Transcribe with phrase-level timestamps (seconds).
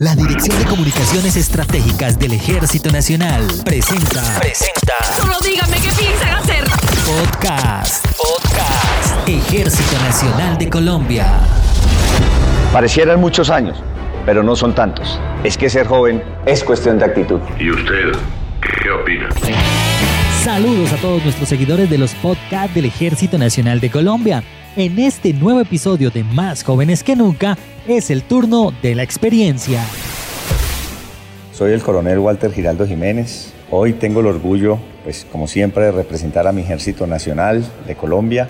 [0.00, 4.38] La Dirección de Comunicaciones Estratégicas del Ejército Nacional presenta.
[4.38, 4.94] Presenta.
[5.16, 6.64] Solo díganme qué piensan hacer.
[7.04, 8.06] Podcast.
[8.16, 9.28] Podcast.
[9.28, 11.40] Ejército Nacional de Colombia.
[12.72, 13.76] Parecieran muchos años,
[14.24, 15.18] pero no son tantos.
[15.42, 17.40] Es que ser joven es cuestión de actitud.
[17.58, 18.12] ¿Y usted
[18.80, 19.28] qué opina?
[20.44, 24.44] Saludos a todos nuestros seguidores de los podcasts del Ejército Nacional de Colombia.
[24.76, 27.58] En este nuevo episodio de Más jóvenes que nunca,
[27.88, 29.82] es el turno de la experiencia.
[31.52, 33.52] Soy el coronel Walter Giraldo Jiménez.
[33.70, 38.48] Hoy tengo el orgullo, pues como siempre, de representar a mi Ejército Nacional de Colombia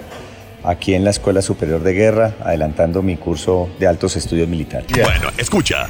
[0.64, 4.88] aquí en la Escuela Superior de Guerra, adelantando mi curso de altos estudios militares.
[4.92, 5.88] Bueno, escucha.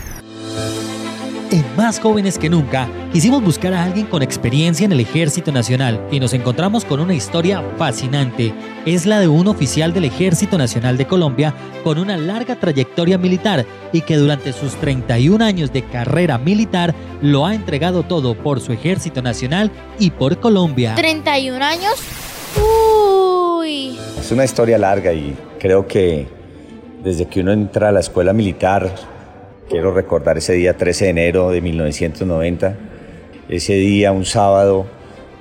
[1.51, 5.99] En Más jóvenes que nunca, quisimos buscar a alguien con experiencia en el Ejército Nacional
[6.11, 8.53] y nos encontramos con una historia fascinante.
[8.85, 13.65] Es la de un oficial del Ejército Nacional de Colombia con una larga trayectoria militar
[13.95, 18.73] y que durante sus 31 años de carrera militar lo ha entregado todo por su
[18.73, 20.97] Ejército Nacional y por Colombia.
[20.97, 21.95] ¿31 años?
[22.59, 23.99] Uy.
[24.21, 26.29] Es una historia larga y creo que
[27.03, 28.93] desde que uno entra a la escuela militar,
[29.69, 32.77] quiero recordar ese día 13 de enero de 1990,
[33.49, 34.87] ese día, un sábado,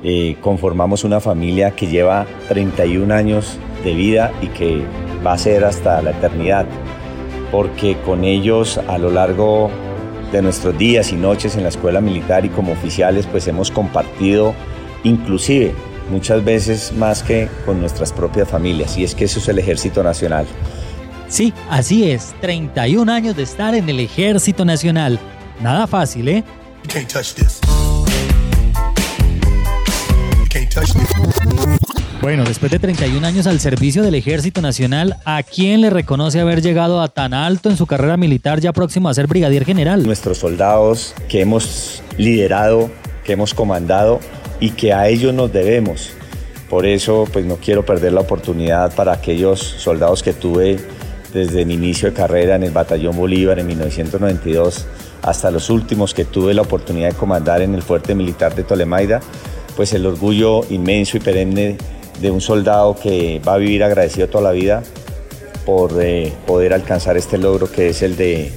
[0.04, 4.82] eh, conformamos una familia que lleva 31 años de vida y que
[5.26, 6.66] va a ser hasta la eternidad,
[7.52, 9.70] porque con ellos a lo largo
[10.32, 14.54] de nuestros días y noches en la escuela militar y como oficiales pues hemos compartido
[15.06, 15.74] inclusive
[16.12, 20.04] muchas veces más que con nuestras propias familias y es que eso es el ejército
[20.04, 20.46] nacional.
[21.30, 25.20] Sí, así es, 31 años de estar en el Ejército Nacional.
[25.62, 26.44] Nada fácil, ¿eh?
[26.84, 27.60] You can't touch this.
[30.38, 31.10] You can't touch this.
[32.22, 36.62] Bueno, después de 31 años al servicio del Ejército Nacional, ¿a quién le reconoce haber
[36.62, 40.06] llegado a tan alto en su carrera militar ya próximo a ser brigadier general?
[40.06, 42.90] Nuestros soldados que hemos liderado,
[43.24, 44.20] que hemos comandado
[44.60, 46.12] y que a ellos nos debemos.
[46.70, 50.78] Por eso, pues no quiero perder la oportunidad para aquellos soldados que tuve
[51.34, 54.86] desde mi inicio de carrera en el Batallón Bolívar en 1992
[55.22, 59.20] hasta los últimos que tuve la oportunidad de comandar en el Fuerte Militar de Tolemaida,
[59.76, 61.78] pues el orgullo inmenso y perenne
[62.22, 64.84] de un soldado que va a vivir agradecido toda la vida
[65.66, 68.52] por eh, poder alcanzar este logro que es el de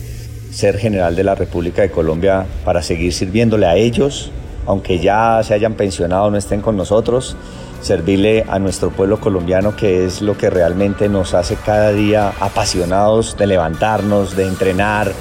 [0.52, 4.30] ser general de la República de Colombia para seguir sirviéndole a ellos,
[4.66, 7.36] aunque ya se hayan pensionado, no estén con nosotros,
[7.80, 13.36] servirle a nuestro pueblo colombiano, que es lo que realmente nos hace cada día apasionados
[13.36, 15.12] de levantarnos, de entrenar,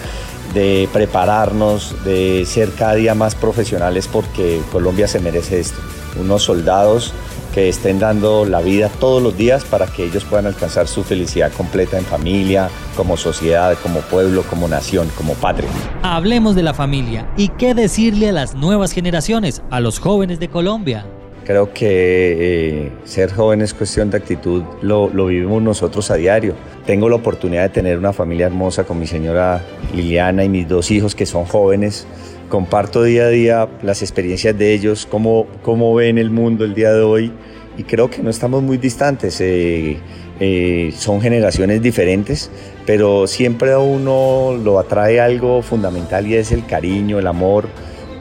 [0.54, 5.80] de prepararnos, de ser cada día más profesionales, porque Colombia se merece esto.
[6.20, 7.14] Unos soldados
[7.54, 11.52] que estén dando la vida todos los días para que ellos puedan alcanzar su felicidad
[11.52, 15.70] completa en familia, como sociedad, como pueblo, como nación, como patria.
[16.04, 20.50] Hablemos de la familia y qué decirle a las nuevas generaciones, a los jóvenes de
[20.50, 21.06] Colombia.
[21.50, 26.54] Creo que eh, ser joven es cuestión de actitud, lo, lo, vivimos nosotros a diario.
[26.86, 29.66] Tengo la oportunidad de tener una familia hermosa con mi señora
[29.96, 32.06] Liliana y mis dos hijos que son jóvenes.
[32.50, 36.94] Comparto día a día las experiencias de ellos, cómo, cómo ven el mundo el día
[36.94, 37.32] de hoy
[37.80, 39.42] y creo que no estamos muy distantes.
[39.42, 39.98] Eh,
[40.40, 42.52] eh, son generaciones diferentes,
[42.86, 47.68] pero siempre a uno lo atrae algo fundamental y es el cariño, el amor.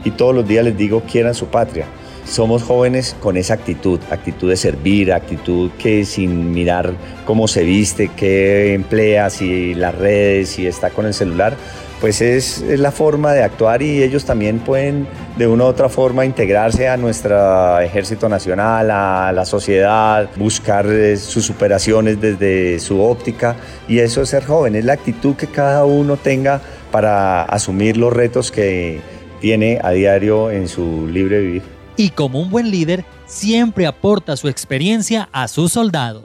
[0.02, 1.84] Y todos los días les digo, quieran su patria
[2.28, 6.92] somos jóvenes con esa actitud, actitud de servir, actitud que sin mirar
[7.24, 11.56] cómo se viste, qué emplea, si las redes, si está con el celular,
[12.00, 16.24] pues es, la forma de actuar y ellos también pueden de una u otra forma
[16.24, 23.56] integrarse a nuestro ejército nacional, a la sociedad, buscar eh, sus superaciones desde su óptica
[23.88, 26.60] y eso es ser joven, es la actitud que cada uno tenga
[26.92, 29.00] para asumir los retos que
[29.40, 34.48] tiene a diario en su libre vivir y como un buen líder, siempre aporta su
[34.48, 36.22] experiencia a sus soldados.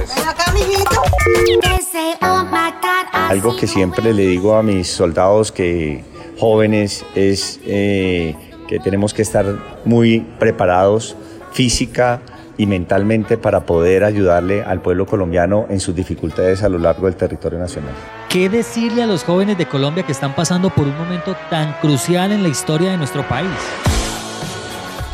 [3.12, 6.06] Algo que siempre le digo a mis soldados que
[6.38, 8.36] jóvenes es eh,
[8.68, 9.46] que tenemos que estar
[9.84, 11.16] muy preparados
[11.52, 12.22] física
[12.56, 17.16] y mentalmente para poder ayudarle al pueblo colombiano en sus dificultades a lo largo del
[17.16, 17.94] territorio nacional.
[18.30, 22.32] ¿Qué decirle a los jóvenes de Colombia que están pasando por un momento tan crucial
[22.32, 23.50] en la historia de nuestro país?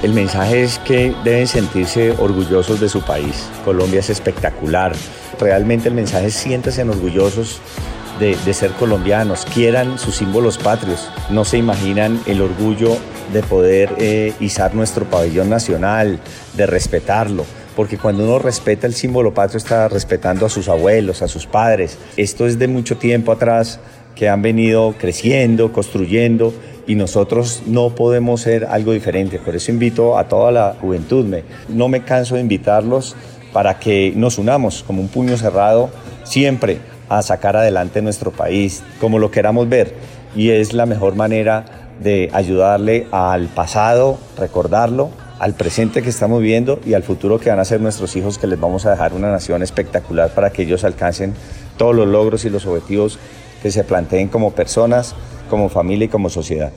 [0.02, 3.50] El mensaje es que deben sentirse orgullosos de su país.
[3.66, 4.94] Colombia es espectacular.
[5.42, 7.60] Realmente el mensaje es siéntanse orgullosos
[8.18, 11.10] de, ser colombianos, quieran sus símbolos patrios.
[11.30, 12.98] No se imaginan el orgullo
[13.34, 16.22] de poder eh, izar nuestro pabellón nacional,
[16.56, 17.46] de respetarlo.
[17.76, 21.98] Porque cuando uno respeta el símbolo patrio está respetando a sus abuelos, a sus padres.
[22.16, 23.82] Esto es de mucho tiempo atrás
[24.16, 26.54] que han venido creciendo, construyendo
[26.90, 29.38] y nosotros no podemos ser algo diferente.
[29.38, 33.16] Por eso invito a toda la juventud, me, no me canso de invitarlos
[33.54, 35.92] para que nos unamos como un puño cerrado
[36.24, 39.94] siempre a sacar adelante nuestro país, como lo queramos ver.
[40.36, 46.80] Y es la mejor manera de ayudarle al pasado, recordarlo, al presente que estamos viviendo
[46.88, 49.32] y al futuro que van a ser nuestros hijos, que les vamos a dejar una
[49.32, 51.36] nación espectacular para que ellos alcancen
[51.78, 53.20] todos los logros y los objetivos
[53.62, 55.14] que se planteen como personas,
[55.50, 56.72] como familia y como sociedad.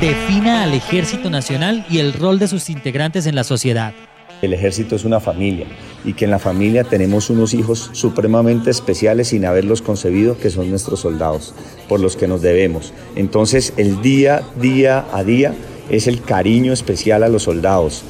[0.00, 3.94] Defina al Ejército Nacional y el rol de sus integrantes en la sociedad.
[4.42, 5.66] El ejército es una familia
[6.04, 10.68] y que en la familia tenemos unos hijos supremamente especiales sin haberlos concebido, que son
[10.68, 11.54] nuestros soldados,
[11.88, 12.92] por los que nos debemos.
[13.14, 15.54] Entonces el día, día a día
[15.90, 18.02] es el cariño especial a los soldados,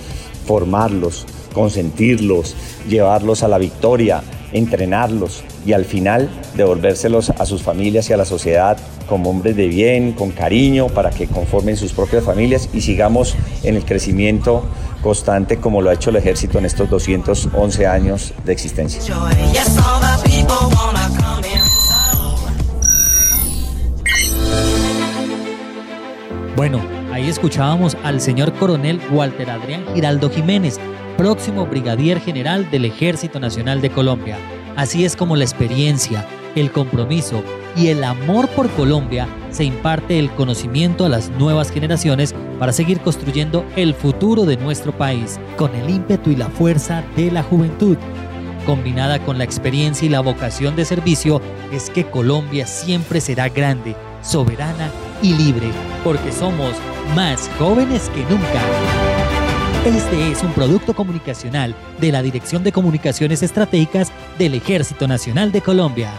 [0.46, 2.56] formarlos, consentirlos,
[2.88, 4.22] llevarlos a la victoria,
[4.52, 8.76] entrenarlos y al final devolvérselos a sus familias y a la sociedad
[9.08, 13.76] como hombres de bien, con cariño, para que conformen sus propias familias y sigamos en
[13.76, 14.64] el crecimiento
[15.02, 19.02] constante como lo ha hecho el ejército en estos 211 años de existencia.
[26.56, 26.80] Bueno,
[27.12, 30.78] ahí escuchábamos al señor coronel Walter Adrián Giraldo Jiménez,
[31.22, 34.36] próximo brigadier general del Ejército Nacional de Colombia.
[34.74, 36.26] Así es como la experiencia,
[36.56, 37.44] el compromiso
[37.76, 42.98] y el amor por Colombia se imparte el conocimiento a las nuevas generaciones para seguir
[42.98, 47.96] construyendo el futuro de nuestro país con el ímpetu y la fuerza de la juventud.
[48.66, 51.40] Combinada con la experiencia y la vocación de servicio,
[51.70, 54.90] es que Colombia siempre será grande, soberana
[55.22, 55.70] y libre,
[56.02, 56.74] porque somos
[57.14, 59.21] más jóvenes que nunca.
[59.84, 65.60] Este es un producto comunicacional de la Dirección de Comunicaciones Estratégicas del Ejército Nacional de
[65.60, 66.12] Colombia.